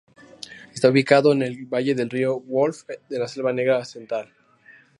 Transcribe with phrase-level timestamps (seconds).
[0.73, 4.33] Está ubicado en el valle del río Wolf, en la Selva Negra Central.